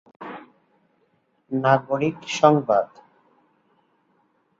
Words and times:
নাগরিক 1.51 2.17
সংবাদ 2.31 2.87